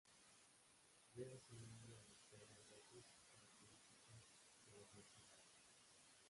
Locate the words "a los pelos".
1.95-2.49